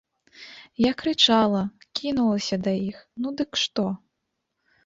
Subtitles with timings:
[0.83, 1.61] Я крычала,
[1.99, 3.85] кінулася да іх, ну дык што?